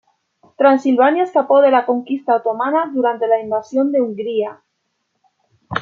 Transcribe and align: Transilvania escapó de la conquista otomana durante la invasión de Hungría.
Transilvania 0.57 1.21
escapó 1.25 1.61
de 1.61 1.69
la 1.69 1.85
conquista 1.85 2.35
otomana 2.37 2.89
durante 2.91 3.27
la 3.27 3.39
invasión 3.39 3.91
de 3.91 4.01
Hungría. 4.01 4.59